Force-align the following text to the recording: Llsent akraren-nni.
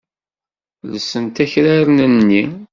Llsent 0.91 1.37
akraren-nni. 1.43 2.43